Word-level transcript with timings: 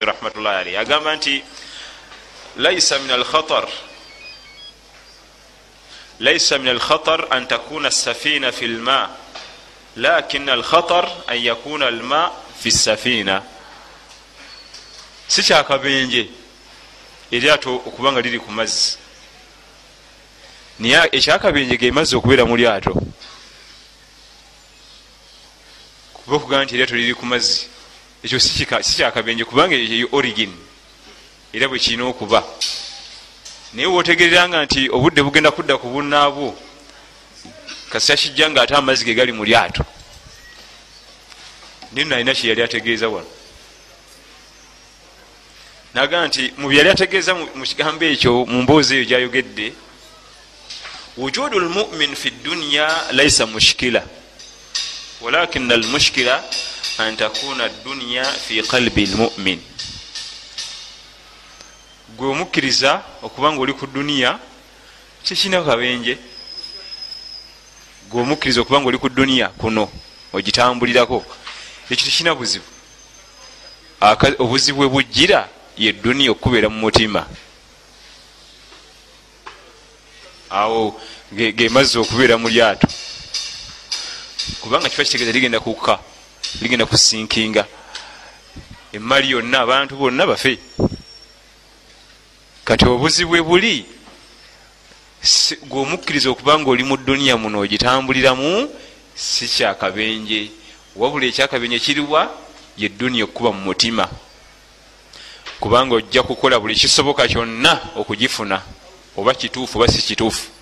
rahmatullahi 0.00 0.56
alaihi 0.60 0.76
agamba 0.76 1.16
nti 1.16 1.44
laisa 2.56 2.98
min 2.98 3.10
alkhatar 3.10 3.68
laisa 6.20 6.58
min 6.58 6.68
alkhatar 6.68 7.26
an 7.30 7.46
takuna 7.46 7.90
safina 7.90 8.52
fi 8.52 8.66
lma 8.66 9.10
lakin 9.96 10.48
alkhatar 10.48 11.08
an 11.26 11.36
yakuna 11.36 11.86
alma 11.86 12.32
fi 12.58 12.70
safina 12.70 13.42
si 15.28 15.42
kyakabenje 15.42 16.28
eryato 17.30 17.74
okuba 17.74 18.12
nga 18.12 18.20
liri 18.20 18.38
ku 18.38 18.50
mazzi. 18.50 18.96
Naye 20.78 21.08
ekyakabenje 21.12 21.76
ge 21.76 21.90
mazzi 21.90 22.16
okubeera 22.16 22.44
mu 22.44 22.56
lyato. 22.56 22.94
Kuba 26.14 26.36
okugamba 26.36 26.64
nti 26.64 26.74
eryato 26.74 26.94
liri 26.94 27.14
ku 27.14 27.26
mazzi 27.26 27.75
ekyo 28.26 28.40
si 28.40 28.66
kyakabenje 28.96 29.44
kubanga 29.44 29.74
eyo 29.74 30.08
origin. 30.12 30.52
Era 31.52 31.68
bwe 31.68 31.78
kirina 31.78 32.04
okuba. 32.04 32.42
Naye 33.72 33.86
wotegereranga 33.86 34.64
nti 34.64 34.90
obudde 34.90 35.22
bugenda 35.22 35.50
kudda 35.50 35.78
ku 35.78 35.86
bunaabwo 35.88 36.58
kasita 37.90 38.16
kijja 38.16 38.50
nga 38.50 38.62
ate 38.62 38.74
amazzi 38.74 39.04
ge 39.04 39.14
gali 39.14 39.32
mu 39.32 39.44
lyato. 39.44 39.84
Nino 41.92 42.14
alina 42.14 42.34
kyeyali 42.34 42.62
ategeeza 42.62 43.08
wano. 43.08 43.30
Naga 45.94 46.26
nti 46.26 46.52
mu 46.58 46.68
byali 46.68 46.90
ategeeza 46.90 47.34
mu 47.34 47.64
kigambo 47.64 48.04
ekyo 48.04 48.44
mu 48.46 48.62
mboozi 48.62 48.94
eyo 48.94 49.04
gyayogedde 49.04 49.72
wujudu 51.16 51.58
lmumin 51.58 52.14
fi 52.14 52.30
dunya 52.30 52.86
laisa 53.12 53.46
mushkila 53.46 54.02
walakina 55.20 55.74
almushkila 55.74 56.44
an 56.98 57.16
takuna 57.16 57.68
dunya 57.84 58.24
fi 58.24 58.62
qalbi 58.62 59.06
lmumin 59.06 59.60
gwe 62.16 62.28
omukkiriza 62.28 63.02
okuba 63.22 63.52
nga 63.52 63.60
oli 63.60 63.72
ku 63.72 63.86
duniya 63.86 64.38
kikina 65.24 65.62
kabenje. 65.62 66.18
Gwe 68.10 68.22
omukkiriza 68.22 68.60
okuba 68.60 68.80
nga 68.80 68.88
oli 68.88 68.98
ku 68.98 69.08
duniya 69.08 69.48
kuno 69.48 69.90
ogitambulirako 70.32 71.24
ekyo 71.90 72.04
tekina 72.06 72.34
buzibu. 72.34 72.64
Obuzibu 74.38 74.78
bwe 74.78 74.88
bujjira 74.88 75.48
ye 75.76 75.92
duniya 75.92 76.30
okubeera 76.30 76.68
mu 76.68 76.78
mutima. 76.80 77.26
Awo 80.50 81.00
gemazzi 81.32 81.98
okubeera 81.98 82.38
mu 82.38 82.48
lyato. 82.48 82.88
Kubanga 84.60 84.88
kiba 84.88 85.04
kitegeeza 85.04 85.32
ligenda 85.32 85.60
kukka 85.60 85.98
ligenda 86.60 86.86
kusinkinga. 86.86 87.66
Emali 88.92 89.30
yonna 89.30 89.60
abantu 89.60 89.96
bonna 89.96 90.26
bafe. 90.26 90.58
Kati 92.64 92.84
obuzibu 92.84 93.30
bwe 93.30 93.42
buli 93.42 93.84
gweomukkiriza 95.68 96.30
okuba 96.30 96.58
nga 96.58 96.70
oli 96.70 96.84
mu 96.84 96.96
duniya 96.96 97.36
muno 97.36 97.60
ogitambuliramu 97.60 98.70
si 99.14 99.48
kyakabenje. 99.48 100.50
Wabula 100.96 101.26
ekyakabenje 101.26 101.78
kiriwa 101.78 102.30
ye 102.76 102.88
duniya 102.88 103.24
okuba 103.24 103.52
mu 103.52 103.60
mutima. 103.60 104.08
Kubanga 105.60 105.94
ojja 105.94 106.22
kukola 106.22 106.60
buli 106.60 106.74
kisoboka 106.74 107.28
kyonna 107.28 107.80
okugifuna 107.96 108.62
oba 109.16 109.34
kituufu 109.34 109.78
oba 109.78 109.88
si 109.88 110.02
kituufu 110.02 110.55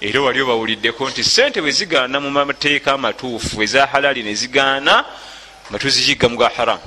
era 0.00 0.20
wali 0.20 0.40
obawuliddeko 0.40 1.10
nti 1.10 1.24
sente 1.24 1.60
bwe 1.60 1.70
zigaana 1.70 2.20
mu 2.20 2.30
mateeka 2.30 2.92
amatuufu 2.92 3.62
eza 3.62 3.86
halali 3.86 4.22
ne 4.22 4.34
zigaana 4.34 5.04
nga 5.70 5.78
tuziyigga 5.78 6.28
muga 6.28 6.48
haramu 6.56 6.82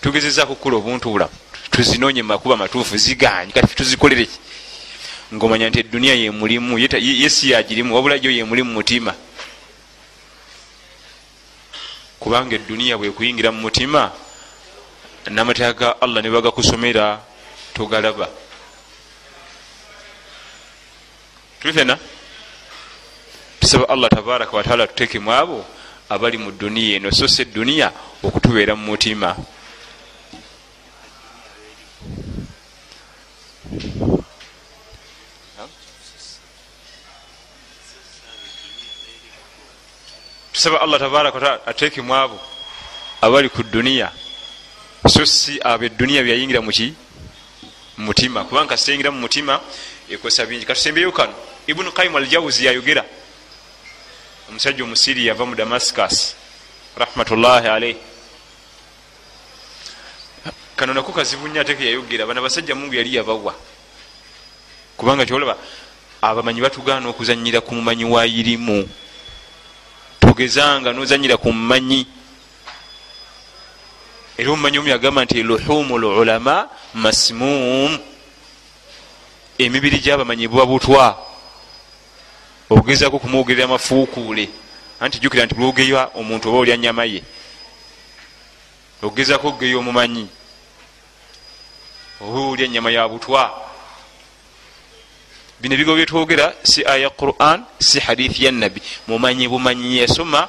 tugezeza 0.00 0.46
kukola 0.46 0.76
obuntu 0.76 1.10
bulamu 1.10 1.34
tuzinoonye 1.70 2.22
mumakuba 2.22 2.56
matuufu 2.56 2.96
ziganye 2.96 3.52
kati 3.52 3.74
tuzikolere 3.74 4.28
ngaomanya 5.34 5.68
nti 5.68 5.78
eduniya 5.80 6.14
yemulimu 6.14 6.78
yesi 6.78 7.50
yagirimu 7.50 7.94
wabula 7.94 8.18
jo 8.18 8.30
yemulimu 8.30 8.72
mutima. 8.72 9.14
Kubanga 12.20 12.54
eduniya 12.56 12.98
bwekuyingira 12.98 13.50
mu 13.52 13.60
mutima 13.66 14.12
namateeka 15.26 15.72
ga 15.72 15.88
allah 16.00 16.22
ne 16.22 16.30
bagakusomera 16.30 17.20
togalaba 17.74 18.28
tulifena 21.64 21.98
tusaba 23.60 23.88
allah 23.88 24.10
tabaraka 24.10 24.56
wataala 24.56 24.86
tutekemu 24.86 25.32
abo 25.32 25.64
abali 26.08 26.36
mu 26.38 26.52
duniya 26.52 26.96
eno 26.96 27.10
so 27.10 27.24
si 27.28 27.42
eduniya 27.42 27.88
okutubeera 28.20 28.76
mu 28.76 28.92
mutima. 28.92 29.32
Tusaba 40.52 40.84
allah 40.84 41.00
tabaraka 41.00 41.34
wataala 41.38 41.66
atekemu 41.66 42.14
abo 42.14 42.36
abali 43.24 43.48
ku 43.48 43.64
duniya 43.64 44.12
so 45.08 45.24
si 45.24 45.56
abo 45.64 45.84
eduniya 45.88 46.20
byayingira 46.20 46.60
muki 46.60 46.92
mutima. 47.96 48.44
Kubanga 48.44 48.76
kasitayingira 48.76 49.08
mu 49.08 49.24
mutima 49.24 49.64
ekosa 50.12 50.44
bingi. 50.44 50.68
Katusembeyo 50.68 51.08
kano 51.08 51.53
ibunu 51.66 51.92
kaimu 51.92 52.18
aljawuzi 52.18 52.66
yayogera 52.66 53.04
omusajja 54.48 54.84
omusiri 54.84 55.26
yava 55.26 55.46
mu 55.46 55.54
damascus. 55.54 56.34
Rahmatullahi 56.96 57.66
alaihi 57.68 57.96
kano 60.76 60.94
nako 60.94 61.12
kazibu 61.12 61.48
nnyo 61.48 61.60
ate 61.60 61.74
keyayogera 61.74 62.26
bana 62.26 62.42
basajja 62.42 62.74
mungu 62.74 62.94
yali 62.94 63.14
yabawa. 63.14 63.54
Kubanga 64.96 65.26
kyolaba 65.26 65.56
abamanyi 66.22 66.60
batugaana 66.60 67.08
okuzanyira 67.08 67.60
ku 67.60 67.74
mumanyi 67.74 68.04
wayirimu 68.04 68.88
togezanga 70.20 70.92
nozanyira 70.92 71.36
ku 71.36 71.52
mumanyi. 71.52 72.06
Era 74.36 74.50
omumanyi 74.50 74.78
omu 74.78 74.88
yagamba 74.88 75.24
nti 75.24 75.42
luhumu 75.42 75.98
lulama 75.98 76.68
masmum. 76.94 77.98
Emibiri 79.58 79.98
gyabamanyi 79.98 80.48
buba 80.48 80.66
butwa 80.66 81.33
ogezako 82.70 83.18
kumwogerera 83.18 83.68
mafuukuule 83.68 84.48
anti 85.00 85.18
jukira 85.18 85.44
nti 85.46 85.54
lwogeya 85.54 86.10
omuntu 86.14 86.48
oba 86.48 86.58
olya 86.58 86.76
nyama 86.76 87.04
ye 87.04 87.22
ogezako 89.02 89.48
okugeya 89.48 89.78
omumanyi 89.78 90.28
oba 92.20 92.40
olya 92.40 92.64
enyama 92.64 92.90
ya 92.90 93.08
butwa. 93.08 93.50
Bino 95.60 95.74
ebigo 95.74 95.94
byetwogera 95.94 96.54
si 96.62 96.84
aya 96.86 97.10
quran 97.10 97.64
si 97.78 98.00
hadithi 98.00 98.44
ya 98.44 98.52
nabbi 98.52 98.80
mumanyi 99.06 99.48
bumanyi 99.48 99.98
yasoma 99.98 100.48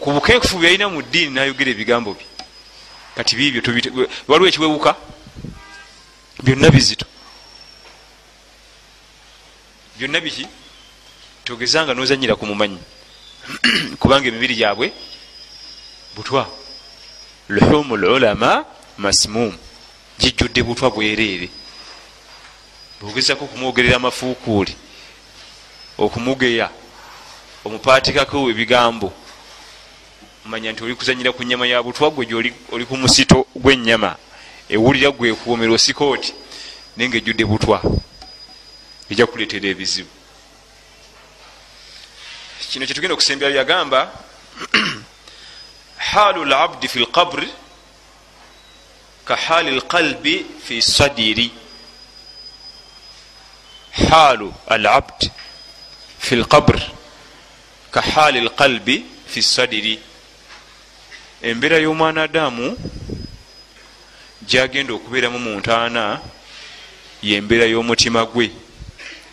ku 0.00 0.12
bukenkufu 0.12 0.58
byalina 0.58 0.88
mu 0.88 1.02
ddiini 1.02 1.34
nayogera 1.34 1.70
ebigambo 1.70 2.14
bye. 2.14 2.26
Kati 3.16 3.36
bibyo 3.36 3.60
waliwo 4.28 4.48
ekiwewuka 4.48 4.96
byonna 6.42 6.70
bizito. 6.70 7.06
Byonna 9.96 10.20
biki 10.20 10.46
togezanga 11.44 11.94
nozanyira 11.94 12.36
ku 12.36 12.46
mumanyi. 12.46 12.78
Kubanga 14.00 14.28
emibiri 14.28 14.54
gyabwe 14.54 14.92
butwa. 16.16 16.46
Luhumu 17.48 17.96
lulama 17.96 18.64
masmum. 18.98 19.52
Gijjudde 20.18 20.62
butwa 20.62 20.90
bwereere. 20.90 21.48
Bwogezako 23.00 23.44
okumwogerera 23.44 23.96
amafuukuuli 23.96 24.76
okumugeya 25.98 26.70
omupaatikako 27.64 28.50
ebigambo 28.50 29.12
manya 30.46 30.72
nti 30.72 30.84
oli 30.84 30.94
kuzanyira 30.94 31.32
ku 31.32 31.42
nyama 31.42 31.66
ya 31.66 31.82
butwa 31.82 32.10
gwe 32.10 32.26
gyoli 32.26 32.54
oli 32.72 32.84
ku 32.86 32.96
musito 32.96 33.46
gw'ennyama 33.54 34.16
ewulira 34.68 35.10
gwekuumira 35.10 35.72
osikooti 35.74 36.32
naye 36.96 37.08
nga 37.08 37.18
ejjudde 37.18 37.44
butwa. 37.44 37.82
Ejja 39.10 39.26
kuleetera 39.26 39.68
ebizibu 39.68 40.21
kino 42.70 42.86
kyetugenda 42.86 43.14
okusembera 43.14 43.50
byagamba 43.50 44.00
haalu 46.10 46.44
labdi 46.44 46.88
fi 46.88 46.98
lqabri 47.04 47.48
ka 49.24 49.36
haali 49.36 49.70
lqalbi 49.78 50.46
fi 50.64 50.82
sadiri. 50.82 51.50
Haalu 53.92 54.52
alabd 54.66 55.30
fi 56.18 56.36
lqabr 56.36 56.78
ka 57.90 58.00
haali 58.00 58.40
lqalbi 58.40 59.04
fi 59.26 59.42
sadiri. 59.42 59.98
Embeera 61.42 61.78
y'omwana 61.78 62.22
adamu 62.22 62.76
gyagenda 64.46 64.92
okubeeramu 64.94 65.38
mu 65.38 65.58
ntaana 65.58 66.20
yembeera 67.22 67.66
y'omutima 67.66 68.24
gwe 68.26 68.50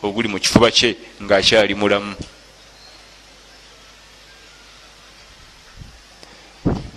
oguli 0.03 0.27
mu 0.27 0.39
kifuba 0.39 0.71
kye 0.71 0.95
ng'akyali 1.21 1.73
mulamu 1.75 2.15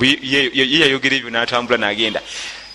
ye 0.04 0.50
yayogera 0.54 1.16
ebyo 1.16 1.30
natambula 1.30 1.78
nagenda. 1.78 2.20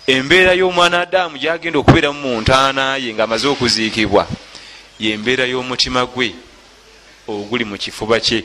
Embeera 0.06 0.52
y'omwana 0.54 1.00
adamu 1.00 1.38
gyagenda 1.38 1.78
okubeeramu 1.78 2.20
mu 2.20 2.40
ntaana 2.40 2.96
ye 2.96 3.14
ngaamaze 3.14 3.46
okuziikibwa. 3.48 4.26
Yembeera 4.98 5.44
y'omutima 5.44 6.06
gwe 6.06 6.34
oguli 7.28 7.64
mu 7.64 7.76
kifuba 7.76 8.20
kye. 8.20 8.44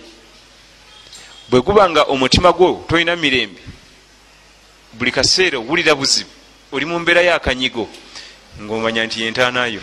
Bwe 1.50 1.62
guba 1.62 1.90
nga 1.90 2.04
omutima 2.04 2.52
gwo 2.52 2.86
tolina 2.88 3.16
mirembe 3.16 3.62
buli 4.94 5.12
kaseera 5.12 5.58
owulira 5.58 5.96
buzibu 5.96 6.30
oli 6.72 6.86
mu 6.86 7.00
mbeera 7.00 7.22
y'akanyigo 7.22 7.90
ngaomanya 8.62 9.06
nti 9.06 9.22
yentaanayo 9.24 9.82